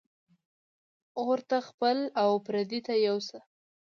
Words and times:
ـ 0.59 1.19
اور 1.21 1.39
ته 1.49 1.57
خپل 1.69 1.97
او 2.21 2.31
پردي 2.45 2.79
یو 3.07 3.17
شی 3.27 3.37
دی. 3.39 3.39